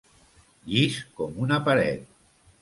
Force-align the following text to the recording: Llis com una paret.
Llis 0.71 0.97
com 1.19 1.37
una 1.45 1.61
paret. 1.69 2.09